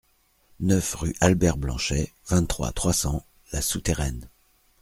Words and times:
neuf 0.59 0.95
rue 0.95 1.13
Albert 1.21 1.57
Blanchet, 1.57 2.11
vingt-trois, 2.25 2.71
trois 2.71 2.91
cents, 2.91 3.23
La 3.51 3.61
Souterraine 3.61 4.27